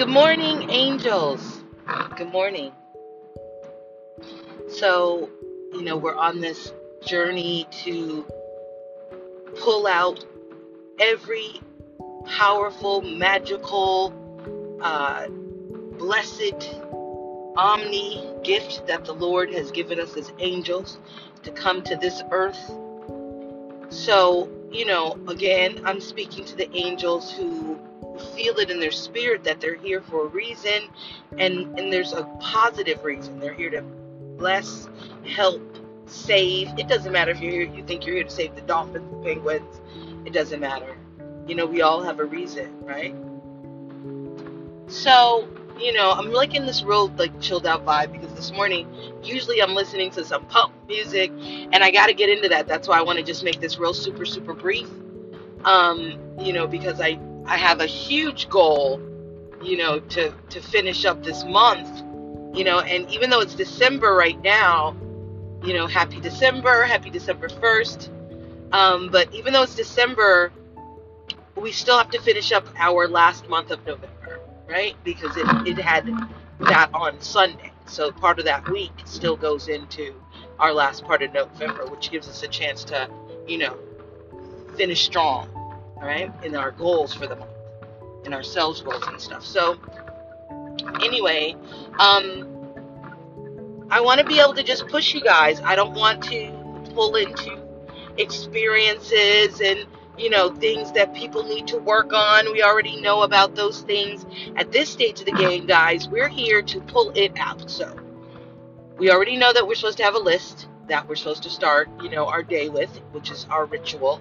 Good 0.00 0.08
morning, 0.08 0.70
angels. 0.70 1.62
Good 2.16 2.32
morning. 2.32 2.72
So, 4.70 5.28
you 5.74 5.82
know, 5.82 5.98
we're 5.98 6.16
on 6.16 6.40
this 6.40 6.72
journey 7.04 7.66
to 7.84 8.24
pull 9.58 9.86
out 9.86 10.24
every 10.98 11.60
powerful, 12.24 13.02
magical, 13.02 14.14
uh, 14.80 15.28
blessed, 15.98 16.78
omni 17.58 18.26
gift 18.42 18.86
that 18.86 19.04
the 19.04 19.12
Lord 19.12 19.52
has 19.52 19.70
given 19.70 20.00
us 20.00 20.16
as 20.16 20.32
angels 20.38 20.96
to 21.42 21.50
come 21.50 21.82
to 21.82 21.96
this 21.96 22.22
earth. 22.30 22.70
So, 23.90 24.48
you 24.72 24.86
know, 24.86 25.18
again, 25.28 25.82
I'm 25.84 26.00
speaking 26.00 26.46
to 26.46 26.56
the 26.56 26.74
angels 26.74 27.30
who 27.30 27.78
feel 28.34 28.58
it 28.58 28.70
in 28.70 28.80
their 28.80 28.90
spirit 28.90 29.44
that 29.44 29.60
they're 29.60 29.76
here 29.76 30.00
for 30.02 30.26
a 30.26 30.28
reason 30.28 30.82
and 31.38 31.78
and 31.78 31.92
there's 31.92 32.12
a 32.12 32.24
positive 32.40 33.02
reason. 33.04 33.38
They're 33.40 33.54
here 33.54 33.70
to 33.70 33.82
bless 33.82 34.88
help 35.26 35.62
save. 36.06 36.68
It 36.78 36.88
doesn't 36.88 37.12
matter 37.12 37.30
if 37.30 37.40
you're 37.40 37.52
here 37.52 37.74
you 37.74 37.84
think 37.84 38.06
you're 38.06 38.16
here 38.16 38.24
to 38.24 38.30
save 38.30 38.54
the 38.54 38.62
dolphins 38.62 39.08
the 39.10 39.16
penguins. 39.22 39.80
It 40.24 40.32
doesn't 40.32 40.60
matter. 40.60 40.96
You 41.46 41.54
know 41.54 41.66
we 41.66 41.82
all 41.82 42.02
have 42.02 42.20
a 42.20 42.24
reason 42.24 42.84
right? 42.84 43.14
So 44.88 45.48
you 45.80 45.92
know 45.94 46.12
i'm 46.12 46.30
like 46.30 46.54
in 46.54 46.66
this 46.66 46.82
real 46.82 47.08
like 47.16 47.40
chilled 47.40 47.66
out 47.66 47.84
vibe 47.86 48.12
because 48.12 48.32
this 48.34 48.52
morning 48.52 48.86
usually 49.22 49.62
i'm 49.62 49.74
listening 49.74 50.10
to 50.10 50.22
some 50.24 50.44
pop 50.46 50.70
music 50.86 51.30
and 51.72 51.82
i 51.82 51.90
got 51.90 52.06
to 52.08 52.12
get 52.12 52.28
into 52.28 52.48
that. 52.48 52.68
That's 52.68 52.86
why 52.86 52.98
i 52.98 53.02
want 53.02 53.18
to 53.18 53.24
just 53.24 53.42
make 53.42 53.60
this 53.60 53.78
real 53.78 53.94
super 53.94 54.26
super 54.26 54.52
brief. 54.52 54.88
Um 55.64 56.18
you 56.38 56.52
know 56.52 56.66
because 56.66 57.00
i 57.00 57.18
I 57.50 57.56
have 57.56 57.80
a 57.80 57.86
huge 57.86 58.48
goal, 58.48 59.00
you 59.60 59.76
know, 59.76 59.98
to 59.98 60.32
to 60.50 60.60
finish 60.60 61.04
up 61.04 61.24
this 61.24 61.44
month, 61.44 61.90
you 62.56 62.62
know, 62.62 62.78
and 62.78 63.10
even 63.10 63.28
though 63.28 63.40
it's 63.40 63.56
December 63.56 64.14
right 64.14 64.40
now, 64.40 64.96
you 65.64 65.74
know, 65.74 65.88
happy 65.88 66.20
December, 66.20 66.84
happy 66.84 67.10
December 67.10 67.48
1st. 67.48 68.08
Um, 68.72 69.08
but 69.10 69.34
even 69.34 69.52
though 69.52 69.64
it's 69.64 69.74
December, 69.74 70.52
we 71.56 71.72
still 71.72 71.98
have 71.98 72.10
to 72.10 72.20
finish 72.20 72.52
up 72.52 72.68
our 72.78 73.08
last 73.08 73.48
month 73.48 73.72
of 73.72 73.84
November, 73.84 74.38
right? 74.68 74.94
Because 75.02 75.36
it, 75.36 75.46
it 75.66 75.76
had 75.76 76.08
that 76.60 76.90
on 76.94 77.20
Sunday. 77.20 77.72
So 77.86 78.12
part 78.12 78.38
of 78.38 78.44
that 78.44 78.68
week 78.68 78.92
still 79.06 79.36
goes 79.36 79.66
into 79.66 80.14
our 80.60 80.72
last 80.72 81.04
part 81.04 81.20
of 81.20 81.32
November, 81.32 81.84
which 81.86 82.12
gives 82.12 82.28
us 82.28 82.44
a 82.44 82.48
chance 82.48 82.84
to, 82.84 83.10
you 83.48 83.58
know, 83.58 83.76
finish 84.76 85.02
strong 85.02 85.48
right, 86.06 86.32
in 86.42 86.54
our 86.56 86.70
goals 86.70 87.14
for 87.14 87.26
the 87.26 87.36
month, 87.36 87.50
in 88.24 88.32
our 88.32 88.42
sales 88.42 88.80
goals 88.80 89.02
and 89.06 89.20
stuff. 89.20 89.44
So, 89.44 89.78
anyway, 91.02 91.54
um, 91.98 92.48
I 93.90 94.00
want 94.00 94.20
to 94.20 94.26
be 94.26 94.40
able 94.40 94.54
to 94.54 94.62
just 94.62 94.86
push 94.88 95.14
you 95.14 95.20
guys. 95.20 95.60
I 95.60 95.74
don't 95.74 95.94
want 95.94 96.22
to 96.24 96.50
pull 96.94 97.16
into 97.16 97.58
experiences 98.18 99.60
and 99.60 99.86
you 100.18 100.28
know 100.28 100.54
things 100.54 100.92
that 100.92 101.14
people 101.14 101.42
need 101.42 101.66
to 101.68 101.78
work 101.78 102.12
on. 102.12 102.52
We 102.52 102.62
already 102.62 103.00
know 103.00 103.22
about 103.22 103.54
those 103.54 103.82
things. 103.82 104.26
At 104.56 104.72
this 104.72 104.88
stage 104.88 105.20
of 105.20 105.26
the 105.26 105.32
game, 105.32 105.66
guys, 105.66 106.08
we're 106.08 106.28
here 106.28 106.62
to 106.62 106.80
pull 106.82 107.12
it 107.14 107.32
out. 107.36 107.70
So, 107.70 107.94
we 108.98 109.10
already 109.10 109.36
know 109.36 109.52
that 109.52 109.66
we're 109.66 109.74
supposed 109.74 109.98
to 109.98 110.04
have 110.04 110.14
a 110.14 110.18
list 110.18 110.68
that 110.88 111.08
we're 111.08 111.14
supposed 111.14 111.44
to 111.44 111.50
start, 111.50 111.88
you 112.02 112.10
know, 112.10 112.26
our 112.26 112.42
day 112.42 112.68
with, 112.68 112.90
which 113.12 113.30
is 113.30 113.46
our 113.48 113.64
ritual. 113.64 114.20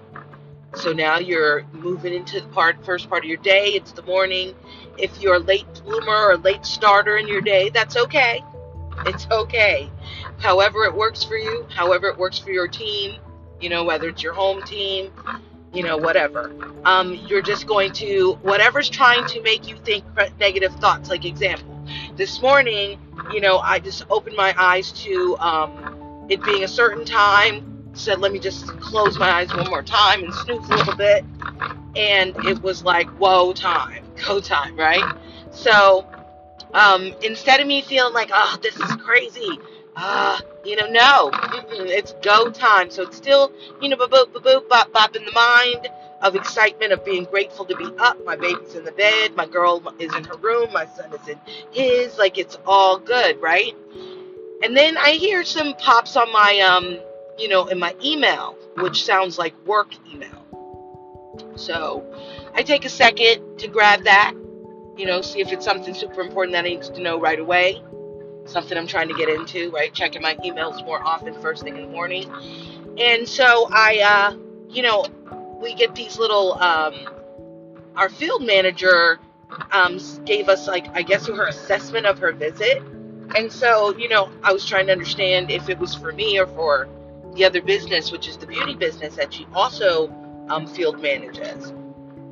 So 0.76 0.94
now 0.94 1.18
you're 1.18 1.64
moving 1.74 2.14
into 2.14 2.42
the 2.42 2.48
part 2.48 2.84
first 2.86 3.10
part 3.10 3.24
of 3.24 3.30
your 3.30 3.38
day. 3.38 3.70
It's 3.70 3.92
the 3.92 4.04
morning. 4.04 4.56
If 4.98 5.22
you're 5.22 5.36
a 5.36 5.40
late 5.40 5.66
bloomer 5.84 6.28
or 6.28 6.38
late 6.38 6.66
starter 6.66 7.18
in 7.18 7.28
your 7.28 7.42
day, 7.42 7.70
that's 7.70 7.98
okay. 7.98 8.44
It's 9.06 9.28
okay. 9.32 9.90
However 10.40 10.84
it 10.84 10.94
works 10.94 11.24
for 11.24 11.38
you, 11.38 11.66
however 11.70 12.08
it 12.08 12.18
works 12.18 12.38
for 12.38 12.52
your 12.52 12.68
team, 12.68 13.20
you 13.60 13.70
know, 13.70 13.84
whether 13.84 14.10
it's 14.10 14.22
your 14.22 14.34
home 14.34 14.62
team, 14.64 15.12
you 15.74 15.84
know, 15.84 15.98
whatever. 15.98 16.54
Um, 16.86 17.16
you're 17.28 17.42
just 17.42 17.68
going 17.68 17.92
to 17.94 18.34
whatever's 18.42 18.90
trying 18.90 19.26
to 19.28 19.42
make 19.42 19.68
you 19.68 19.78
think 19.78 20.04
negative 20.40 20.74
thoughts. 20.76 21.10
Like 21.10 21.26
example, 21.26 21.84
this 22.16 22.42
morning, 22.42 23.00
you 23.32 23.42
know, 23.42 23.60
I 23.60 23.80
just 23.80 24.04
opened 24.10 24.36
my 24.36 24.54
eyes 24.58 24.92
to 25.04 25.38
um, 25.40 26.26
it 26.30 26.44
being 26.44 26.64
a 26.64 26.68
certain 26.68 27.06
time 27.06 27.79
said, 28.00 28.20
let 28.20 28.32
me 28.32 28.40
just 28.40 28.68
close 28.80 29.20
my 29.20 29.30
eyes 29.30 29.50
one 29.54 29.70
more 29.70 29.84
time 29.84 30.24
and 30.24 30.34
snooze 30.34 30.68
a 30.70 30.76
little 30.76 30.96
bit. 30.96 31.26
And 31.96 32.36
it 32.46 32.62
was 32.62 32.84
like, 32.84 33.10
whoa, 33.18 33.54
time, 33.54 34.06
go 34.26 34.40
time, 34.40 34.78
right? 34.78 35.16
So 35.52 36.08
um, 36.74 37.14
instead 37.24 37.60
of 37.60 37.68
me 37.68 37.82
feeling 37.82 38.14
like, 38.14 38.30
oh, 38.34 38.58
this 38.62 38.76
is 38.76 38.96
crazy, 38.98 39.60
uh, 39.96 40.40
you 40.64 40.76
know, 40.76 40.88
no, 40.88 41.32
it's 41.70 42.14
go 42.22 42.50
time. 42.52 42.92
So 42.92 43.04
it's 43.04 43.18
still, 43.18 43.52
you 43.82 43.90
know, 43.90 43.98
boop, 43.98 44.10
boop, 44.10 44.32
boop, 44.34 44.44
boop, 44.44 44.70
bop, 44.70 44.92
bop 44.94 45.16
in 45.16 45.26
the 45.26 45.32
mind 45.32 45.90
of 46.22 46.36
excitement 46.36 46.94
of 46.94 47.04
being 47.06 47.26
grateful 47.26 47.66
to 47.66 47.76
be 47.76 47.90
up. 47.98 48.24
My 48.26 48.36
baby's 48.36 48.76
in 48.76 48.84
the 48.84 48.92
bed. 48.92 49.36
My 49.36 49.48
girl 49.48 49.82
is 50.00 50.14
in 50.16 50.24
her 50.26 50.38
room. 50.38 50.72
My 50.74 50.86
son 50.86 51.14
is 51.14 51.28
in 51.28 51.40
his. 51.72 52.18
Like 52.18 52.38
it's 52.38 52.58
all 52.66 53.00
good, 53.00 53.42
right? 53.42 53.76
And 54.64 54.76
then 54.76 54.98
I 54.98 55.12
hear 55.12 55.44
some 55.44 55.74
pops 55.76 56.16
on 56.18 56.32
my 56.32 56.60
um 56.60 57.00
you 57.40 57.48
know, 57.48 57.68
in 57.68 57.80
my 57.80 57.96
email, 58.04 58.56
which 58.78 59.04
sounds 59.04 59.38
like 59.38 59.54
work 59.66 59.94
email. 60.12 60.46
So 61.56 62.04
I 62.54 62.64
take 62.64 62.86
a 62.86 62.90
second 62.90 63.58
to 63.60 63.68
grab 63.68 64.04
that, 64.04 64.34
you 64.98 65.06
know, 65.06 65.22
see 65.22 65.40
if 65.40 65.52
it's 65.52 65.66
something 65.66 65.94
super 65.94 66.22
important 66.22 66.54
that 66.54 66.66
I 66.66 66.70
need 66.70 66.84
to 66.84 67.02
know 67.02 67.20
right 67.20 67.40
away, 67.40 67.82
something 68.46 68.78
I'm 68.78 68.88
trying 68.88 69.08
to 69.08 69.14
get 69.14 69.30
into, 69.30 69.72
right? 69.72 69.94
Checking 69.94 70.22
my 70.22 70.36
emails 70.36 70.84
more 70.86 71.02
often 71.02 71.34
first 71.42 71.64
thing 71.64 71.76
in 71.76 71.84
the 71.84 71.92
morning. 71.92 72.30
And 72.98 73.28
so 73.28 73.70
I, 73.72 74.00
uh, 74.00 74.38
you 74.70 74.82
know, 74.82 75.06
we 75.62 75.74
get 75.76 75.96
these 75.96 76.18
little, 76.18 76.54
um, 76.62 76.94
our 77.96 78.10
field 78.10 78.46
manager 78.46 79.20
um, 79.72 80.00
gave 80.26 80.50
us, 80.50 80.68
like, 80.68 80.88
I 80.96 81.02
guess, 81.02 81.28
her 81.28 81.48
assessment 81.48 82.06
of 82.06 82.20
her 82.20 82.32
visit. 82.32 82.82
And 83.36 83.52
so, 83.52 83.96
you 83.98 84.10
know, 84.10 84.30
I 84.44 84.52
was 84.54 84.66
trying 84.66 84.88
to 84.88 84.92
understand 84.92 85.52
if 85.52 85.70
it 85.70 85.78
was 85.78 85.96
for 85.96 86.12
me 86.12 86.40
or 86.40 86.48
for 86.48 86.88
the 87.36 87.46
other 87.46 87.62
business, 87.62 88.12
which 88.12 88.28
is 88.28 88.38
the 88.38 88.48
beauty 88.48 88.76
business 88.76 89.16
that 89.16 89.34
she 89.34 89.48
also 89.54 90.14
um, 90.50 90.68
field 90.68 91.02
manages. 91.02 91.74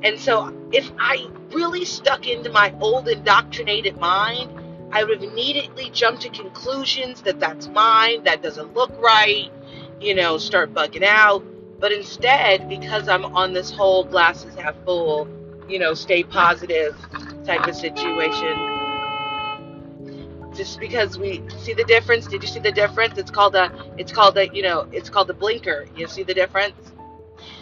And 0.02 0.18
so, 0.18 0.54
if 0.72 0.90
I 0.98 1.28
really 1.52 1.84
stuck 1.84 2.28
into 2.28 2.50
my 2.50 2.74
old 2.80 3.08
indoctrinated 3.08 3.98
mind, 3.98 4.50
I 4.92 5.04
would 5.04 5.20
have 5.22 5.30
immediately 5.30 5.90
jumped 5.90 6.22
to 6.22 6.30
conclusions 6.30 7.22
that 7.22 7.40
that's 7.40 7.68
mine, 7.68 8.22
that 8.24 8.42
doesn't 8.42 8.74
look 8.74 8.90
right, 9.00 9.50
you 10.00 10.14
know, 10.14 10.38
start 10.38 10.72
bugging 10.72 11.02
out. 11.02 11.44
But 11.80 11.92
instead, 11.92 12.68
because 12.68 13.08
I'm 13.08 13.24
on 13.24 13.52
this 13.52 13.70
whole 13.70 14.04
glasses 14.04 14.54
half 14.54 14.76
full, 14.84 15.28
you 15.68 15.78
know, 15.78 15.94
stay 15.94 16.22
positive 16.22 16.96
type 17.44 17.66
of 17.66 17.74
situation, 17.74 18.77
just 20.58 20.80
because 20.80 21.16
we 21.16 21.42
see 21.60 21.72
the 21.72 21.84
difference. 21.84 22.26
Did 22.26 22.42
you 22.42 22.48
see 22.48 22.58
the 22.58 22.72
difference? 22.72 23.16
It's 23.16 23.30
called 23.30 23.54
a, 23.54 23.72
it's 23.96 24.12
called 24.12 24.36
a, 24.36 24.48
you 24.54 24.62
know, 24.62 24.88
it's 24.92 25.08
called 25.08 25.28
the 25.28 25.34
blinker. 25.34 25.86
You 25.96 26.08
see 26.08 26.24
the 26.24 26.34
difference? 26.34 26.74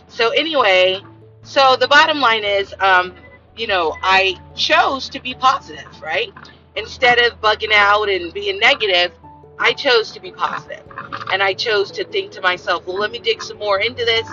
So 0.08 0.30
anyway, 0.30 1.00
so 1.42 1.76
the 1.76 1.86
bottom 1.86 2.20
line 2.20 2.42
is, 2.42 2.74
um, 2.80 3.14
you 3.54 3.66
know, 3.66 3.94
I 4.02 4.40
chose 4.54 5.10
to 5.10 5.20
be 5.20 5.34
positive, 5.34 6.00
right? 6.02 6.32
Instead 6.74 7.18
of 7.18 7.38
bugging 7.40 7.72
out 7.72 8.08
and 8.08 8.32
being 8.32 8.58
negative, 8.58 9.12
I 9.58 9.74
chose 9.74 10.10
to 10.12 10.20
be 10.20 10.32
positive. 10.32 10.82
And 11.30 11.42
I 11.42 11.52
chose 11.52 11.90
to 11.92 12.04
think 12.04 12.32
to 12.32 12.40
myself, 12.40 12.86
well, 12.86 12.98
let 12.98 13.10
me 13.10 13.18
dig 13.18 13.42
some 13.42 13.58
more 13.58 13.78
into 13.78 14.04
this 14.06 14.28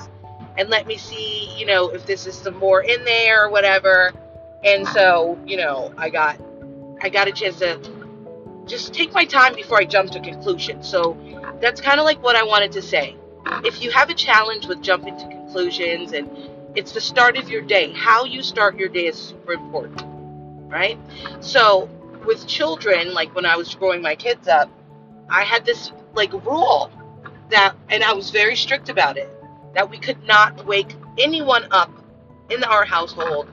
and 0.58 0.70
let 0.70 0.88
me 0.88 0.98
see, 0.98 1.54
you 1.58 1.66
know, 1.66 1.90
if 1.90 2.06
this 2.06 2.26
is 2.28 2.36
some 2.36 2.58
more 2.58 2.82
in 2.82 3.04
there 3.04 3.46
or 3.46 3.50
whatever. 3.50 4.14
And 4.64 4.88
so, 4.88 5.38
you 5.46 5.58
know, 5.58 5.94
I 5.98 6.10
got 6.10 6.40
I 7.02 7.10
got 7.10 7.28
a 7.28 7.34
chance 7.34 7.60
to 7.60 7.78
just 8.66 8.94
take 8.94 9.14
my 9.14 9.26
time 9.26 9.56
before 9.56 9.80
I 9.80 9.86
jump 9.86 10.12
to 10.12 10.20
conclusions. 10.20 10.88
So 10.88 11.18
that's 11.62 11.82
kind 11.82 12.00
of 12.00 12.06
like 12.06 12.22
what 12.24 12.36
I 12.36 12.44
wanted 12.44 12.72
to 12.74 12.82
say. 12.82 13.16
If 13.66 13.82
you 13.82 13.92
have 13.92 14.10
a 14.10 14.14
challenge 14.14 14.68
with 14.68 14.82
jumping 14.82 15.18
to 15.18 15.28
conclusions 15.28 16.14
and 16.14 16.30
it's 16.76 16.92
the 16.92 17.02
start 17.02 17.38
of 17.38 17.50
your 17.50 17.62
day, 17.62 17.92
how 17.94 18.24
you 18.24 18.42
start 18.42 18.78
your 18.78 18.90
day 18.90 19.08
is 19.08 19.18
super 19.18 19.54
important, 19.54 20.02
right? 20.72 20.98
So 21.42 21.90
with 22.26 22.48
children, 22.48 23.14
like 23.14 23.36
when 23.36 23.46
I 23.46 23.58
was 23.58 23.74
growing 23.76 24.02
my 24.02 24.16
kids 24.16 24.48
up, 24.48 24.70
I 25.30 25.44
had 25.44 25.66
this 25.66 25.92
like 26.14 26.32
rule 26.46 26.90
that, 27.50 27.76
and 27.90 28.04
I 28.04 28.14
was 28.14 28.30
very 28.32 28.56
strict 28.56 28.90
about 28.90 29.18
it, 29.18 29.30
that 29.76 29.90
we 29.90 29.98
could 29.98 30.24
not 30.26 30.66
wake 30.66 30.96
anyone 31.18 31.68
up 31.72 31.92
in 32.50 32.64
our 32.64 32.86
household 32.86 33.50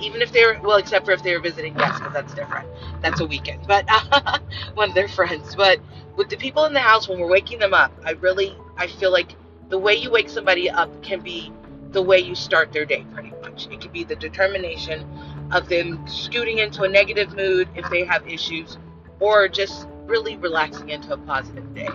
even 0.00 0.22
if 0.22 0.32
they're 0.32 0.60
well, 0.62 0.76
except 0.76 1.06
for 1.06 1.12
if 1.12 1.22
they're 1.22 1.40
visiting 1.40 1.74
guests, 1.74 1.98
because 1.98 2.12
that's 2.12 2.34
different. 2.34 2.68
That's 3.04 3.20
a 3.20 3.26
weekend, 3.26 3.66
but 3.68 3.84
uh, 3.90 4.38
when 4.76 4.94
they're 4.94 5.08
friends. 5.08 5.54
But 5.54 5.78
with 6.16 6.30
the 6.30 6.38
people 6.38 6.64
in 6.64 6.72
the 6.72 6.80
house, 6.80 7.06
when 7.06 7.20
we're 7.20 7.30
waking 7.30 7.58
them 7.58 7.74
up, 7.74 7.92
I 8.02 8.12
really 8.12 8.56
I 8.78 8.86
feel 8.86 9.12
like 9.12 9.36
the 9.68 9.78
way 9.78 9.94
you 9.94 10.10
wake 10.10 10.30
somebody 10.30 10.70
up 10.70 11.02
can 11.02 11.20
be 11.20 11.52
the 11.90 12.00
way 12.00 12.18
you 12.18 12.34
start 12.34 12.72
their 12.72 12.86
day, 12.86 13.04
pretty 13.12 13.30
much. 13.42 13.68
It 13.70 13.82
could 13.82 13.92
be 13.92 14.04
the 14.04 14.16
determination 14.16 15.06
of 15.52 15.68
them 15.68 16.08
scooting 16.08 16.58
into 16.58 16.84
a 16.84 16.88
negative 16.88 17.36
mood 17.36 17.68
if 17.74 17.88
they 17.90 18.04
have 18.06 18.26
issues, 18.26 18.78
or 19.20 19.48
just 19.48 19.86
really 20.06 20.38
relaxing 20.38 20.88
into 20.88 21.12
a 21.12 21.18
positive 21.18 21.74
day, 21.74 21.88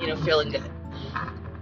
you 0.00 0.08
know, 0.08 0.16
feeling 0.16 0.50
good. 0.50 0.68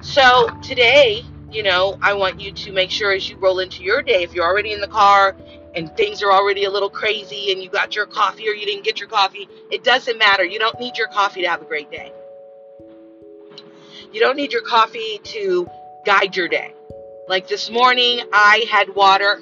So 0.00 0.48
today, 0.62 1.24
you 1.52 1.62
know, 1.62 1.98
I 2.00 2.14
want 2.14 2.40
you 2.40 2.52
to 2.52 2.72
make 2.72 2.90
sure 2.90 3.12
as 3.12 3.28
you 3.28 3.36
roll 3.36 3.58
into 3.58 3.82
your 3.82 4.02
day, 4.02 4.22
if 4.22 4.32
you're 4.32 4.46
already 4.46 4.72
in 4.72 4.80
the 4.80 4.88
car 4.88 5.36
and 5.78 5.96
things 5.96 6.24
are 6.24 6.32
already 6.32 6.64
a 6.64 6.70
little 6.70 6.90
crazy 6.90 7.52
and 7.52 7.62
you 7.62 7.70
got 7.70 7.94
your 7.94 8.04
coffee 8.04 8.48
or 8.48 8.52
you 8.52 8.66
didn't 8.66 8.84
get 8.84 8.98
your 8.98 9.08
coffee, 9.08 9.48
it 9.70 9.84
doesn't 9.84 10.18
matter. 10.18 10.44
You 10.44 10.58
don't 10.58 10.78
need 10.80 10.98
your 10.98 11.06
coffee 11.06 11.42
to 11.42 11.48
have 11.48 11.62
a 11.62 11.64
great 11.64 11.88
day. 11.88 12.12
You 14.12 14.18
don't 14.20 14.36
need 14.36 14.52
your 14.52 14.62
coffee 14.62 15.20
to 15.22 15.68
guide 16.04 16.36
your 16.36 16.48
day. 16.48 16.74
Like 17.28 17.46
this 17.46 17.70
morning, 17.70 18.22
I 18.32 18.66
had 18.68 18.92
water. 18.96 19.40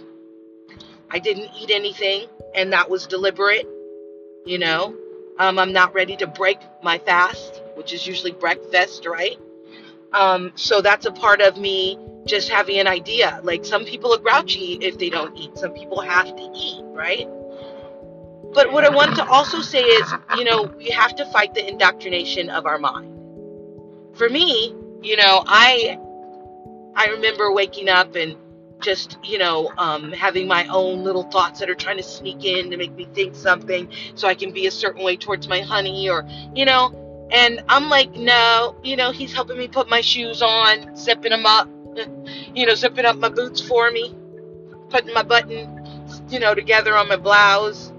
I 1.11 1.21
didn't 1.21 1.49
eat 1.59 1.71
anything, 1.71 2.27
and 2.55 2.71
that 2.75 2.91
was 2.91 3.06
deliberate. 3.06 3.67
You 4.44 4.59
know, 4.59 4.94
um, 5.38 5.59
I'm 5.59 5.73
not 5.73 5.94
ready 5.94 6.17
to 6.17 6.27
break 6.27 6.59
my 6.83 6.99
fast, 6.99 7.62
which 7.77 7.94
is 7.94 8.06
usually 8.06 8.33
breakfast, 8.33 9.06
right? 9.06 9.38
Um, 10.12 10.53
so 10.55 10.83
that's 10.83 11.06
a 11.06 11.12
part 11.12 11.41
of 11.41 11.56
me 11.56 11.99
just 12.26 12.49
having 12.49 12.78
an 12.78 12.87
idea. 12.87 13.40
Like 13.43 13.64
some 13.64 13.84
people 13.84 14.12
are 14.12 14.19
grouchy 14.19 14.78
if 14.81 14.99
they 14.99 15.11
don't 15.11 15.37
eat, 15.37 15.56
some 15.56 15.73
people 15.73 16.00
have 16.00 16.34
to 16.37 16.50
eat, 16.55 16.82
right? 16.87 17.28
But 18.52 18.73
what 18.73 18.84
I 18.84 18.90
want 18.90 19.17
to 19.17 19.26
also 19.26 19.61
say 19.61 19.82
is, 19.82 20.12
you 20.37 20.44
know, 20.44 20.64
we 20.64 20.88
have 20.90 21.14
to 21.17 21.26
fight 21.26 21.55
the 21.55 21.67
indoctrination 21.67 22.49
of 22.49 22.67
our 22.67 22.78
mind. 22.78 23.12
For 24.17 24.28
me, 24.28 24.75
you 25.02 25.17
know, 25.17 25.44
I 25.46 25.99
I 26.94 27.06
remember 27.08 27.52
waking 27.52 27.88
up 27.88 28.14
and 28.14 28.37
just 28.81 29.19
you 29.23 29.38
know 29.38 29.73
um, 29.78 30.12
having 30.12 30.46
my 30.46 30.67
own 30.67 31.02
little 31.02 31.25
thoughts 31.25 31.61
that 31.61 31.70
are 31.70 31.75
trying 31.75 31.96
to 31.96 32.02
sneak 32.02 32.44
in 32.44 32.70
to 32.70 32.76
make 32.76 32.93
me 32.93 33.08
think 33.14 33.34
something 33.34 33.88
so 34.14 34.28
i 34.28 34.34
can 34.34 34.52
be 34.52 34.67
a 34.67 34.70
certain 34.70 35.02
way 35.02 35.17
towards 35.17 35.49
my 35.49 35.61
honey 35.61 36.11
or 36.11 36.28
you 36.55 36.67
know 36.67 36.93
and 37.31 37.62
I'm 37.69 37.88
like, 37.88 38.14
no, 38.14 38.76
you 38.82 38.96
know, 38.96 39.11
he's 39.11 39.32
helping 39.32 39.58
me 39.58 39.69
put 39.69 39.88
my 39.88 40.00
shoes 40.00 40.43
on, 40.43 40.96
zipping 40.96 41.31
them 41.31 41.44
up, 41.44 41.69
you 42.56 42.64
know, 42.64 42.75
zipping 42.75 43.05
up 43.05 43.17
my 43.19 43.29
boots 43.29 43.61
for 43.61 43.91
me, 43.91 44.14
putting 44.88 45.12
my 45.12 45.23
button, 45.23 45.87
you 46.31 46.41
know, 46.41 46.55
together 46.55 46.97
on 46.97 47.06
my 47.06 47.17
blouse. 47.17 47.93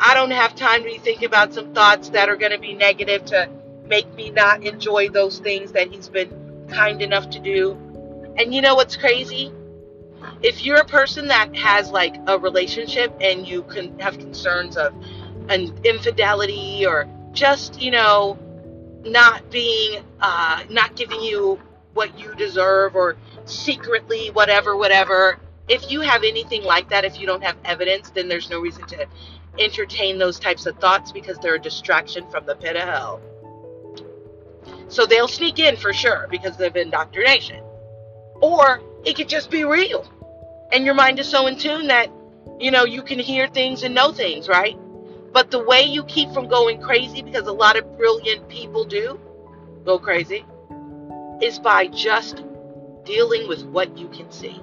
I 0.00 0.12
don't 0.12 0.32
have 0.32 0.56
time 0.56 0.82
to 0.82 0.88
be 0.88 0.98
thinking 0.98 1.26
about 1.26 1.54
some 1.54 1.72
thoughts 1.72 2.10
that 2.10 2.28
are 2.28 2.36
going 2.36 2.50
to 2.50 2.58
be 2.58 2.74
negative 2.74 3.24
to 3.26 3.48
make 3.86 4.12
me 4.14 4.30
not 4.30 4.64
enjoy 4.64 5.08
those 5.08 5.38
things 5.38 5.72
that 5.72 5.92
he's 5.92 6.08
been 6.08 6.66
kind 6.68 7.00
enough 7.00 7.30
to 7.30 7.38
do. 7.38 7.72
And 8.36 8.52
you 8.52 8.60
know 8.60 8.74
what's 8.74 8.96
crazy? 8.96 9.52
If 10.42 10.64
you're 10.64 10.80
a 10.80 10.84
person 10.84 11.28
that 11.28 11.54
has 11.56 11.90
like 11.90 12.16
a 12.26 12.38
relationship 12.38 13.16
and 13.20 13.46
you 13.46 13.62
can 13.62 13.96
have 14.00 14.18
concerns 14.18 14.76
of 14.76 14.92
an 15.48 15.72
infidelity 15.84 16.84
or 16.84 17.08
just, 17.32 17.80
you 17.80 17.92
know, 17.92 18.36
not 19.04 19.48
being 19.52 20.02
uh, 20.20 20.64
not 20.68 20.96
giving 20.96 21.20
you 21.20 21.60
what 21.94 22.18
you 22.18 22.34
deserve 22.34 22.96
or 22.96 23.16
secretly 23.46 24.30
whatever 24.30 24.76
whatever. 24.76 25.38
If 25.68 25.90
you 25.90 26.00
have 26.00 26.22
anything 26.22 26.62
like 26.62 26.90
that 26.90 27.04
if 27.04 27.18
you 27.20 27.26
don't 27.26 27.42
have 27.42 27.56
evidence 27.64 28.10
then 28.10 28.28
there's 28.28 28.50
no 28.50 28.60
reason 28.60 28.86
to 28.86 29.06
entertain 29.58 30.18
those 30.18 30.38
types 30.38 30.66
of 30.66 30.76
thoughts 30.78 31.12
because 31.12 31.38
they're 31.38 31.54
a 31.54 31.60
distraction 31.60 32.28
from 32.30 32.46
the 32.46 32.54
pit 32.54 32.76
of 32.76 32.82
hell. 32.82 33.20
So 34.88 35.06
they'll 35.06 35.28
sneak 35.28 35.58
in 35.58 35.76
for 35.76 35.92
sure 35.92 36.26
because 36.30 36.60
of 36.60 36.76
indoctrination. 36.76 37.62
Or 38.40 38.80
it 39.04 39.16
could 39.16 39.28
just 39.28 39.50
be 39.50 39.64
real. 39.64 40.06
And 40.72 40.84
your 40.84 40.94
mind 40.94 41.18
is 41.18 41.28
so 41.28 41.46
in 41.46 41.58
tune 41.58 41.86
that 41.88 42.10
you 42.58 42.70
know 42.70 42.84
you 42.84 43.02
can 43.02 43.18
hear 43.18 43.48
things 43.48 43.82
and 43.82 43.94
know 43.94 44.12
things 44.12 44.48
right? 44.48 44.76
But 45.32 45.50
the 45.50 45.62
way 45.62 45.82
you 45.82 46.02
keep 46.04 46.32
from 46.32 46.48
going 46.48 46.80
crazy, 46.80 47.20
because 47.20 47.46
a 47.46 47.52
lot 47.52 47.76
of 47.76 47.96
brilliant 47.98 48.48
people 48.48 48.84
do 48.84 49.20
go 49.84 49.98
crazy, 49.98 50.46
is 51.42 51.58
by 51.58 51.88
just 51.88 52.42
dealing 53.06 53.48
with 53.48 53.64
what 53.66 53.96
you 53.96 54.08
can 54.08 54.30
see. 54.30 54.60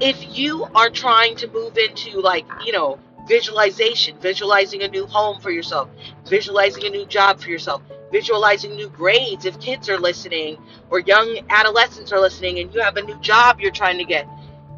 If 0.00 0.36
you 0.36 0.64
are 0.74 0.90
trying 0.90 1.36
to 1.36 1.48
move 1.48 1.76
into, 1.76 2.20
like, 2.20 2.46
you 2.64 2.72
know, 2.72 2.98
visualization, 3.26 4.16
visualizing 4.18 4.82
a 4.82 4.88
new 4.88 5.06
home 5.06 5.40
for 5.40 5.50
yourself, 5.50 5.88
visualizing 6.26 6.84
a 6.86 6.90
new 6.90 7.04
job 7.06 7.40
for 7.40 7.50
yourself, 7.50 7.82
visualizing 8.10 8.74
new 8.74 8.88
grades 8.88 9.44
if 9.44 9.58
kids 9.60 9.88
are 9.88 9.98
listening 9.98 10.58
or 10.90 11.00
young 11.00 11.38
adolescents 11.50 12.12
are 12.12 12.20
listening 12.20 12.58
and 12.58 12.74
you 12.74 12.80
have 12.80 12.96
a 12.96 13.02
new 13.02 13.18
job 13.20 13.60
you're 13.60 13.70
trying 13.70 13.98
to 13.98 14.04
get 14.04 14.26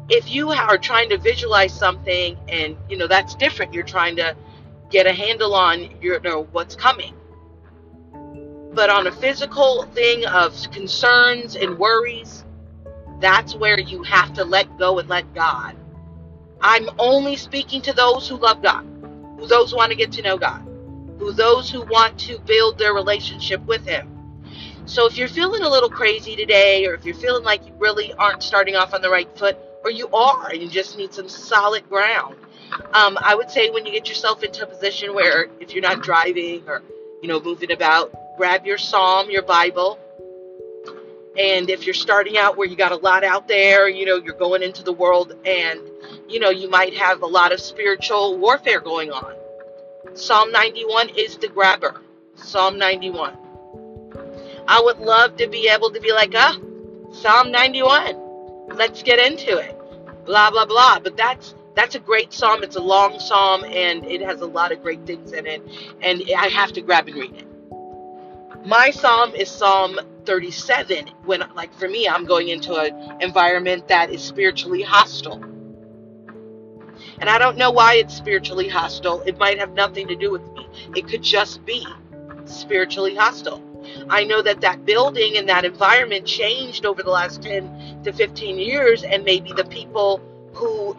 if 0.09 0.29
you 0.29 0.49
are 0.51 0.77
trying 0.77 1.09
to 1.09 1.17
visualize 1.17 1.73
something 1.73 2.37
and 2.49 2.75
you 2.89 2.97
know 2.97 3.07
that's 3.07 3.35
different 3.35 3.73
you're 3.73 3.83
trying 3.83 4.15
to 4.15 4.35
get 4.89 5.07
a 5.07 5.13
handle 5.13 5.55
on 5.55 5.89
your 6.01 6.15
you 6.15 6.29
know 6.29 6.43
what's 6.51 6.75
coming 6.75 7.13
but 8.73 8.89
on 8.89 9.07
a 9.07 9.11
physical 9.11 9.83
thing 9.93 10.25
of 10.25 10.55
concerns 10.71 11.55
and 11.55 11.77
worries 11.77 12.43
that's 13.19 13.55
where 13.55 13.79
you 13.79 14.01
have 14.03 14.33
to 14.33 14.43
let 14.43 14.77
go 14.77 14.99
and 14.99 15.09
let 15.09 15.31
god 15.33 15.75
i'm 16.61 16.89
only 16.99 17.35
speaking 17.35 17.81
to 17.81 17.93
those 17.93 18.27
who 18.27 18.35
love 18.37 18.61
god 18.61 18.85
who 19.37 19.47
those 19.47 19.71
who 19.71 19.77
want 19.77 19.91
to 19.91 19.97
get 19.97 20.11
to 20.11 20.21
know 20.21 20.37
god 20.37 20.61
who 21.19 21.31
those 21.31 21.69
who 21.69 21.81
want 21.85 22.17
to 22.17 22.39
build 22.39 22.77
their 22.77 22.93
relationship 22.93 23.63
with 23.65 23.85
him 23.85 24.07
so 24.85 25.05
if 25.05 25.17
you're 25.17 25.27
feeling 25.27 25.61
a 25.61 25.69
little 25.69 25.89
crazy 25.89 26.35
today 26.35 26.85
or 26.85 26.93
if 26.93 27.05
you're 27.05 27.15
feeling 27.15 27.43
like 27.43 27.65
you 27.65 27.73
really 27.77 28.13
aren't 28.13 28.41
starting 28.41 28.75
off 28.75 28.93
on 28.93 29.01
the 29.01 29.09
right 29.09 29.29
foot 29.37 29.57
or 29.83 29.91
you 29.91 30.07
are 30.09 30.49
and 30.49 30.61
you 30.61 30.69
just 30.69 30.97
need 30.97 31.13
some 31.13 31.29
solid 31.29 31.87
ground. 31.89 32.35
Um, 32.93 33.17
I 33.21 33.35
would 33.35 33.51
say 33.51 33.69
when 33.69 33.85
you 33.85 33.91
get 33.91 34.07
yourself 34.07 34.43
into 34.43 34.63
a 34.63 34.65
position 34.65 35.13
where 35.13 35.47
if 35.59 35.73
you're 35.73 35.81
not 35.81 36.01
driving 36.01 36.63
or 36.67 36.81
you 37.21 37.27
know 37.27 37.39
moving 37.39 37.71
about, 37.71 38.13
grab 38.41 38.65
your 38.65 38.79
psalm, 38.79 39.29
your 39.29 39.43
Bible. 39.43 39.99
And 41.37 41.69
if 41.69 41.85
you're 41.85 41.93
starting 41.93 42.39
out 42.39 42.57
where 42.57 42.67
you 42.67 42.75
got 42.75 42.91
a 42.91 42.95
lot 42.95 43.23
out 43.23 43.47
there, 43.47 43.87
you 43.87 44.03
know, 44.03 44.15
you're 44.15 44.33
going 44.33 44.63
into 44.63 44.81
the 44.81 44.91
world 44.91 45.35
and 45.45 45.79
you 46.27 46.39
know, 46.39 46.49
you 46.49 46.67
might 46.67 46.95
have 46.95 47.21
a 47.21 47.27
lot 47.27 47.53
of 47.53 47.59
spiritual 47.59 48.39
warfare 48.39 48.79
going 48.79 49.11
on. 49.11 49.35
Psalm 50.15 50.51
91 50.51 51.09
is 51.09 51.37
the 51.37 51.49
grabber. 51.49 52.01
Psalm 52.33 52.79
91. 52.79 53.37
I 54.67 54.81
would 54.81 54.97
love 54.97 55.37
to 55.37 55.47
be 55.47 55.67
able 55.67 55.91
to 55.91 55.99
be 55.99 56.11
like, 56.11 56.33
ah, 56.33 56.57
Psalm 57.11 57.51
91 57.51 58.15
let's 58.73 59.03
get 59.03 59.19
into 59.19 59.55
it. 59.59 59.77
Blah 60.25 60.49
blah 60.49 60.65
blah. 60.65 60.97
But 60.97 61.15
that's 61.15 61.53
that's 61.75 61.93
a 61.93 61.99
great 61.99 62.33
psalm. 62.33 62.63
It's 62.63 62.75
a 62.75 62.81
long 62.81 63.19
psalm 63.19 63.63
and 63.65 64.03
it 64.03 64.21
has 64.21 64.41
a 64.41 64.47
lot 64.47 64.71
of 64.71 64.81
great 64.81 65.05
things 65.05 65.31
in 65.31 65.45
it. 65.45 65.61
And 66.01 66.23
I 66.35 66.47
have 66.47 66.71
to 66.71 66.81
grab 66.81 67.07
and 67.07 67.17
read 67.17 67.35
it. 67.35 67.50
My 68.65 68.91
psalm 68.91 69.33
is 69.33 69.49
Psalm 69.49 69.99
37. 70.25 71.07
When 71.25 71.43
like 71.55 71.73
for 71.73 71.87
me, 71.87 72.07
I'm 72.07 72.25
going 72.25 72.49
into 72.49 72.75
an 72.75 73.17
environment 73.19 73.87
that 73.87 74.11
is 74.11 74.21
spiritually 74.21 74.83
hostile. 74.83 75.43
And 77.19 77.27
I 77.27 77.39
don't 77.39 77.57
know 77.57 77.71
why 77.71 77.95
it's 77.95 78.15
spiritually 78.15 78.67
hostile. 78.67 79.21
It 79.21 79.39
might 79.39 79.57
have 79.57 79.73
nothing 79.73 80.07
to 80.09 80.15
do 80.15 80.29
with 80.31 80.43
me. 80.53 80.67
It 80.95 81.07
could 81.07 81.23
just 81.23 81.65
be 81.65 81.87
spiritually 82.45 83.15
hostile. 83.15 83.63
I 84.09 84.25
know 84.25 84.43
that 84.43 84.61
that 84.61 84.85
building 84.85 85.37
and 85.37 85.49
that 85.49 85.65
environment 85.65 86.27
changed 86.27 86.85
over 86.85 87.01
the 87.01 87.09
last 87.09 87.41
10 87.41 88.03
to 88.03 88.13
15 88.13 88.59
years, 88.59 89.03
and 89.03 89.23
maybe 89.23 89.53
the 89.53 89.65
people 89.65 90.21
who 90.53 90.95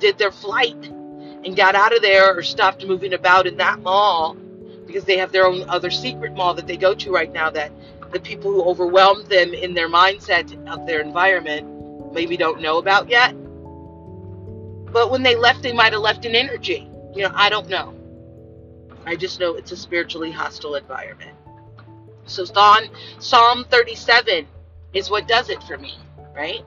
did 0.00 0.18
their 0.18 0.32
flight 0.32 0.84
and 0.84 1.54
got 1.54 1.76
out 1.76 1.94
of 1.94 2.02
there 2.02 2.36
or 2.36 2.42
stopped 2.42 2.84
moving 2.84 3.12
about 3.12 3.46
in 3.46 3.56
that 3.58 3.80
mall 3.82 4.36
because 4.94 5.04
they 5.06 5.18
have 5.18 5.32
their 5.32 5.44
own 5.44 5.68
other 5.68 5.90
secret 5.90 6.36
mall 6.36 6.54
that 6.54 6.68
they 6.68 6.76
go 6.76 6.94
to 6.94 7.10
right 7.10 7.32
now 7.32 7.50
that 7.50 7.72
the 8.12 8.20
people 8.20 8.52
who 8.52 8.62
overwhelmed 8.62 9.26
them 9.26 9.52
in 9.52 9.74
their 9.74 9.88
mindset 9.88 10.46
of 10.68 10.86
their 10.86 11.00
environment 11.00 12.14
maybe 12.14 12.36
don't 12.36 12.62
know 12.62 12.78
about 12.78 13.08
yet. 13.08 13.34
But 14.92 15.10
when 15.10 15.24
they 15.24 15.34
left, 15.34 15.62
they 15.62 15.72
might 15.72 15.92
have 15.94 16.02
left 16.02 16.24
an 16.24 16.36
energy. 16.36 16.88
You 17.12 17.24
know, 17.24 17.32
I 17.34 17.50
don't 17.50 17.68
know. 17.68 17.92
I 19.04 19.16
just 19.16 19.40
know 19.40 19.56
it's 19.56 19.72
a 19.72 19.76
spiritually 19.76 20.30
hostile 20.30 20.76
environment. 20.76 21.36
So 22.26 22.44
Psalm, 22.44 22.84
Psalm 23.18 23.64
37 23.70 24.46
is 24.92 25.10
what 25.10 25.26
does 25.26 25.50
it 25.50 25.60
for 25.64 25.76
me, 25.76 25.98
right? 26.36 26.64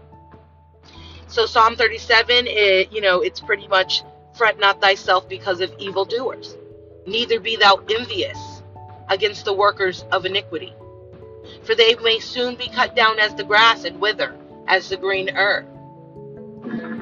So 1.27 1.45
Psalm 1.45 1.77
37, 1.77 2.45
it, 2.45 2.91
you 2.91 2.99
know, 2.99 3.21
it's 3.21 3.39
pretty 3.39 3.69
much 3.69 4.03
fret 4.33 4.59
not 4.59 4.81
thyself 4.81 5.29
because 5.29 5.61
of 5.61 5.73
evildoers, 5.79 6.57
neither 7.07 7.39
be 7.39 7.55
thou 7.55 7.81
envious 7.89 8.61
against 9.09 9.45
the 9.45 9.53
workers 9.53 10.03
of 10.11 10.25
iniquity. 10.25 10.75
For 11.63 11.73
they 11.75 11.95
may 11.95 12.19
soon 12.19 12.55
be 12.55 12.67
cut 12.67 12.95
down 12.95 13.19
as 13.19 13.33
the 13.35 13.43
grass 13.43 13.85
and 13.85 13.99
wither 13.99 14.35
as 14.67 14.89
the 14.89 14.97
green 14.97 15.29
herb. 15.29 15.65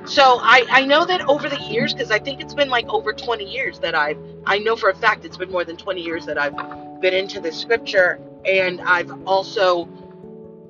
So 0.07 0.37
I, 0.39 0.65
I 0.69 0.85
know 0.85 1.03
that 1.05 1.21
over 1.27 1.49
the 1.49 1.59
years, 1.61 1.93
because 1.93 2.11
I 2.11 2.19
think 2.19 2.39
it's 2.39 2.53
been 2.53 2.69
like 2.69 2.87
over 2.87 3.11
20 3.11 3.43
years 3.43 3.79
that 3.79 3.95
I've, 3.95 4.19
I 4.45 4.59
know 4.59 4.75
for 4.75 4.89
a 4.89 4.95
fact 4.95 5.25
it's 5.25 5.37
been 5.37 5.51
more 5.51 5.65
than 5.65 5.77
20 5.77 6.01
years 6.01 6.27
that 6.27 6.37
I've 6.37 6.55
been 7.01 7.15
into 7.15 7.39
the 7.39 7.51
scripture 7.51 8.19
and 8.45 8.79
I've 8.81 9.11
also 9.27 9.89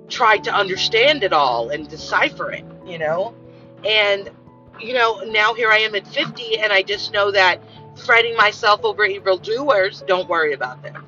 tried 0.07 0.45
to 0.45 0.53
understand 0.53 1.23
it 1.23 1.33
all 1.33 1.69
and 1.69 1.89
decipher 1.89 2.51
it, 2.51 2.63
you 2.85 2.97
know? 2.97 3.35
And 3.83 4.29
you 4.79 4.93
know, 4.93 5.21
now 5.27 5.53
here 5.53 5.71
I 5.71 5.79
am 5.79 5.95
at 5.95 6.07
50, 6.07 6.59
and 6.59 6.71
I 6.71 6.81
just 6.81 7.11
know 7.11 7.31
that 7.31 7.61
fretting 8.05 8.35
myself 8.35 8.81
over 8.83 9.05
evildoers, 9.05 10.03
don't 10.07 10.27
worry 10.27 10.53
about 10.53 10.83
them. 10.83 11.05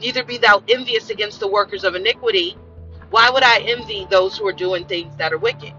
Neither 0.00 0.24
be 0.24 0.38
thou 0.38 0.62
envious 0.68 1.10
against 1.10 1.40
the 1.40 1.48
workers 1.48 1.84
of 1.84 1.94
iniquity. 1.94 2.56
Why 3.10 3.30
would 3.30 3.42
I 3.42 3.60
envy 3.60 4.06
those 4.10 4.36
who 4.36 4.46
are 4.46 4.52
doing 4.52 4.84
things 4.84 5.16
that 5.16 5.32
are 5.32 5.38
wicked? 5.38 5.72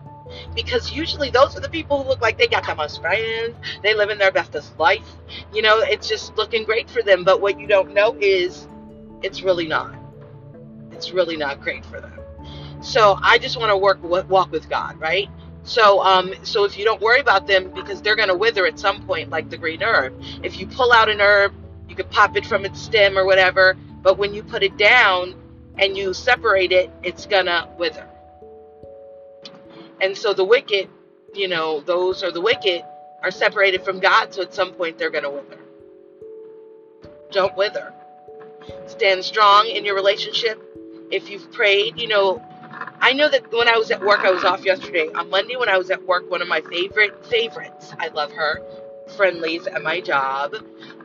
Because 0.54 0.92
usually 0.92 1.30
those 1.30 1.56
are 1.56 1.60
the 1.60 1.70
people 1.70 2.04
who 2.04 2.10
look 2.10 2.22
like 2.22 2.38
they 2.38 2.48
got 2.48 2.66
the 2.66 2.76
most 2.76 3.02
friends, 3.02 3.56
they 3.82 3.94
live 3.96 4.10
in 4.10 4.18
their 4.18 4.32
bestest 4.32 4.78
life. 4.78 5.08
You 5.54 5.62
know, 5.62 5.80
it's 5.80 6.08
just 6.08 6.36
looking 6.38 6.64
great 6.66 6.90
for 6.90 7.02
them. 7.02 7.24
But 7.24 7.42
what 7.42 7.60
you 7.60 7.68
don't 7.68 7.94
know 7.94 8.16
is 8.20 8.68
it's 9.22 9.42
really 9.42 9.68
not. 9.68 9.96
It's 10.92 11.12
really 11.12 11.38
not 11.38 11.62
great 11.62 11.86
for 11.86 12.00
them. 12.00 12.20
So 12.82 13.18
I 13.22 13.38
just 13.38 13.58
want 13.58 13.72
to 13.72 13.78
work 13.78 14.02
walk 14.04 14.52
with 14.52 14.70
God, 14.70 15.00
right? 15.00 15.30
So, 15.70 16.02
um, 16.02 16.34
so 16.42 16.64
if 16.64 16.80
you 16.80 16.84
don't 16.84 17.00
worry 17.00 17.20
about 17.20 17.46
them 17.46 17.70
because 17.70 18.02
they're 18.02 18.16
going 18.16 18.30
to 18.30 18.36
wither 18.36 18.66
at 18.66 18.80
some 18.80 19.06
point, 19.06 19.30
like 19.30 19.52
the 19.52 19.58
green 19.58 19.84
herb. 19.84 20.20
If 20.42 20.60
you 20.60 20.66
pull 20.66 20.92
out 20.92 21.10
an 21.10 21.22
herb, 21.22 21.54
you 21.88 21.96
could 21.96 22.10
pop 22.10 22.36
it 22.36 22.44
from 22.44 22.66
its 22.66 22.82
stem 22.82 23.16
or 23.16 23.24
whatever. 23.24 23.78
But 24.02 24.18
when 24.18 24.34
you 24.34 24.42
put 24.42 24.64
it 24.64 24.78
down 24.78 25.36
and 25.78 25.96
you 25.96 26.16
separate 26.16 26.72
it, 26.72 26.90
it's 27.04 27.28
gonna 27.28 27.70
wither. 27.78 28.08
And 30.02 30.18
so 30.18 30.34
the 30.34 30.44
wicked, 30.44 30.90
you 31.36 31.48
know, 31.48 31.82
those 31.82 32.24
are 32.24 32.32
the 32.32 32.42
wicked 32.42 32.84
are 33.22 33.30
separated 33.30 33.86
from 33.86 34.00
God. 34.00 34.34
So 34.34 34.42
at 34.42 34.56
some 34.56 34.74
point 34.74 34.98
they're 34.98 35.12
gonna 35.12 35.30
wither. 35.30 35.60
Don't 37.30 37.56
wither. 37.56 37.94
Stand 38.88 39.24
strong 39.24 39.68
in 39.68 39.86
your 39.86 39.94
relationship. 39.94 40.60
If 41.12 41.30
you've 41.30 41.52
prayed, 41.52 42.00
you 42.00 42.08
know, 42.08 42.42
I 43.02 43.14
know 43.14 43.30
that 43.30 43.52
when 43.52 43.68
I 43.68 43.78
was 43.78 43.92
at 43.92 44.02
work, 44.02 44.22
I 44.22 44.32
was 44.32 44.44
off 44.44 44.66
yesterday. 44.66 45.10
On 45.16 45.30
Monday, 45.30 45.56
when 45.56 45.70
I 45.70 45.78
was 45.78 45.90
at 45.90 46.04
work, 46.04 46.30
one 46.30 46.42
of 46.42 46.48
my 46.48 46.62
favorite 46.62 47.26
favorites, 47.26 47.94
I 48.00 48.10
love 48.10 48.32
her, 48.34 48.62
friendlies 49.16 49.68
at 49.68 49.82
my 49.84 50.02
job. 50.02 50.56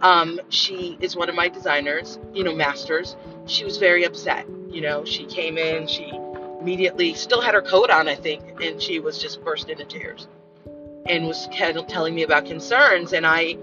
Um, 0.03 0.41
she 0.49 0.99
is 1.01 1.17
one 1.17 1.29
of 1.29 1.35
my 1.35 1.49
designers, 1.49 2.19
you 2.33 2.45
know, 2.45 2.55
masters. 2.55 3.17
She 3.47 3.65
was 3.65 3.79
very 3.79 4.05
upset. 4.05 4.47
You 4.69 4.81
know, 4.81 5.05
she 5.05 5.25
came 5.27 5.59
in, 5.59 5.87
she 5.87 6.11
immediately 6.61 7.15
still 7.15 7.41
had 7.41 7.55
her 7.55 7.63
coat 7.63 7.91
on, 7.91 8.09
I 8.09 8.15
think, 8.15 8.61
and 8.63 8.81
she 8.83 9.01
was 9.01 9.19
just 9.19 9.45
burst 9.45 9.69
into 9.69 9.85
tears 9.85 10.27
and 11.07 11.27
was 11.27 11.49
telling 11.89 12.15
me 12.15 12.23
about 12.23 12.47
concerns. 12.47 13.13
And 13.13 13.27
I, 13.27 13.57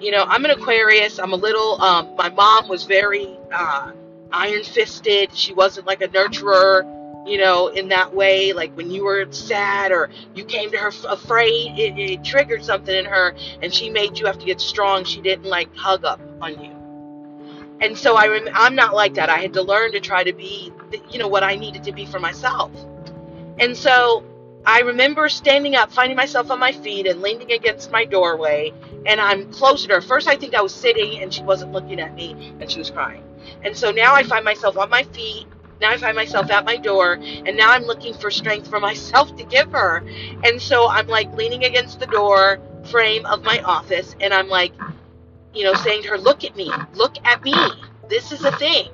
you 0.00 0.10
know, 0.10 0.24
I'm 0.28 0.44
an 0.44 0.52
Aquarius. 0.52 1.18
I'm 1.18 1.32
a 1.32 1.36
little, 1.36 1.80
um, 1.82 2.14
my 2.16 2.28
mom 2.30 2.68
was 2.68 2.84
very 2.84 3.38
uh, 3.52 3.92
iron 4.32 4.62
fisted. 4.62 5.34
She 5.34 5.52
wasn't 5.54 5.86
like 5.86 6.02
a 6.02 6.08
nurturer 6.08 6.84
you 7.26 7.38
know, 7.38 7.68
in 7.68 7.88
that 7.88 8.14
way. 8.14 8.52
Like 8.52 8.76
when 8.76 8.90
you 8.90 9.04
were 9.04 9.26
sad 9.30 9.92
or 9.92 10.10
you 10.34 10.44
came 10.44 10.70
to 10.70 10.78
her 10.78 10.92
afraid, 11.08 11.78
it, 11.78 11.98
it, 11.98 12.24
triggered 12.24 12.64
something 12.64 12.94
in 12.94 13.04
her 13.04 13.34
and 13.62 13.72
she 13.72 13.90
made 13.90 14.18
you 14.18 14.26
have 14.26 14.38
to 14.38 14.46
get 14.46 14.60
strong. 14.60 15.04
She 15.04 15.20
didn't 15.20 15.46
like 15.46 15.74
hug 15.74 16.04
up 16.04 16.20
on 16.40 16.62
you. 16.62 16.70
And 17.80 17.98
so 17.98 18.16
I 18.16 18.28
rem- 18.28 18.48
I'm 18.54 18.74
not 18.74 18.94
like 18.94 19.14
that. 19.14 19.28
I 19.28 19.38
had 19.38 19.52
to 19.54 19.62
learn 19.62 19.92
to 19.92 20.00
try 20.00 20.24
to 20.24 20.32
be, 20.32 20.72
you 21.10 21.18
know, 21.18 21.28
what 21.28 21.42
I 21.42 21.56
needed 21.56 21.84
to 21.84 21.92
be 21.92 22.06
for 22.06 22.20
myself. 22.20 22.70
And 23.58 23.76
so 23.76 24.24
I 24.64 24.80
remember 24.80 25.28
standing 25.28 25.74
up, 25.74 25.92
finding 25.92 26.16
myself 26.16 26.50
on 26.50 26.58
my 26.58 26.72
feet 26.72 27.06
and 27.06 27.20
leaning 27.20 27.52
against 27.52 27.90
my 27.90 28.04
doorway. 28.04 28.72
And 29.06 29.20
I'm 29.20 29.52
closer 29.52 29.88
to 29.88 29.94
her. 29.94 30.00
First, 30.00 30.28
I 30.28 30.36
think 30.36 30.54
I 30.54 30.62
was 30.62 30.74
sitting 30.74 31.20
and 31.20 31.32
she 31.32 31.42
wasn't 31.42 31.72
looking 31.72 32.00
at 32.00 32.14
me 32.14 32.54
and 32.60 32.70
she 32.70 32.78
was 32.78 32.90
crying. 32.90 33.22
And 33.62 33.76
so 33.76 33.90
now 33.90 34.14
I 34.14 34.22
find 34.22 34.44
myself 34.44 34.78
on 34.78 34.88
my 34.88 35.02
feet 35.02 35.46
now 35.80 35.90
I 35.90 35.96
find 35.96 36.16
myself 36.16 36.50
at 36.50 36.64
my 36.64 36.76
door, 36.76 37.14
and 37.14 37.56
now 37.56 37.70
I'm 37.70 37.84
looking 37.84 38.14
for 38.14 38.30
strength 38.30 38.68
for 38.68 38.80
myself 38.80 39.34
to 39.36 39.44
give 39.44 39.72
her. 39.72 40.04
And 40.44 40.60
so 40.60 40.88
I'm 40.88 41.08
like 41.08 41.32
leaning 41.34 41.64
against 41.64 42.00
the 42.00 42.06
door 42.06 42.60
frame 42.84 43.26
of 43.26 43.42
my 43.42 43.60
office, 43.60 44.14
and 44.20 44.32
I'm 44.32 44.48
like, 44.48 44.72
you 45.52 45.64
know, 45.64 45.74
saying 45.74 46.02
to 46.02 46.08
her, 46.10 46.18
Look 46.18 46.44
at 46.44 46.56
me, 46.56 46.72
look 46.94 47.16
at 47.24 47.42
me. 47.42 47.54
This 48.08 48.32
is 48.32 48.44
a 48.44 48.52
thing. 48.52 48.88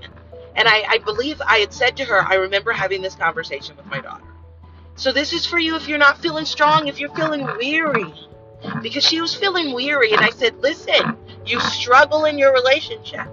And 0.56 0.66
I, 0.68 0.84
I 0.88 0.98
believe 0.98 1.40
I 1.46 1.58
had 1.58 1.72
said 1.72 1.96
to 1.98 2.04
her, 2.04 2.22
I 2.26 2.34
remember 2.34 2.72
having 2.72 3.02
this 3.02 3.14
conversation 3.14 3.76
with 3.76 3.86
my 3.86 4.00
daughter. 4.00 4.24
So 4.96 5.12
this 5.12 5.32
is 5.32 5.46
for 5.46 5.58
you 5.58 5.76
if 5.76 5.88
you're 5.88 5.98
not 5.98 6.18
feeling 6.18 6.44
strong, 6.44 6.88
if 6.88 6.98
you're 6.98 7.14
feeling 7.14 7.46
weary. 7.58 8.12
Because 8.82 9.04
she 9.04 9.20
was 9.20 9.34
feeling 9.34 9.72
weary, 9.72 10.12
and 10.12 10.20
I 10.20 10.30
said, 10.30 10.56
Listen, 10.58 11.16
you 11.46 11.60
struggle 11.60 12.24
in 12.24 12.38
your 12.38 12.52
relationship 12.52 13.26